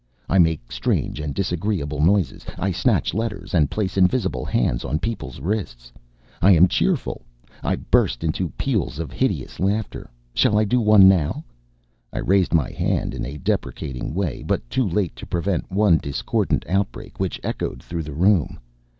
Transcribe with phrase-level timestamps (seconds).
[0.27, 2.43] I make strange and disagreeable noises.
[2.57, 5.93] I snatch letters and place invisible hands on people's wrists.
[6.41, 7.21] I am cheerful.
[7.61, 10.09] I burst into peals of hideous laughter.
[10.33, 11.45] Shall I do one now?"
[12.11, 16.65] I raised my hand in a deprecating way, but too late to prevent one discordant
[16.67, 18.59] outbreak which echoed through the room.